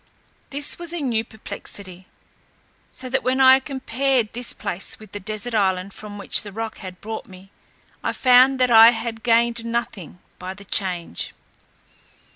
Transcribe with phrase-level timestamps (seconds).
[0.49, 2.07] This was a new perplexity:
[2.91, 6.79] so that when I compared this place with the desert island from which the roc
[6.79, 7.51] had brought me,
[8.03, 11.33] I found that I had gained nothing by the change.